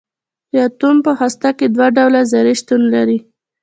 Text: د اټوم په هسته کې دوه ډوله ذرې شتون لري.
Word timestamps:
د 0.51 0.53
اټوم 0.67 0.97
په 1.05 1.11
هسته 1.21 1.49
کې 1.57 1.65
دوه 1.75 1.87
ډوله 1.97 2.21
ذرې 2.31 2.53
شتون 2.61 2.81
لري. 2.93 3.17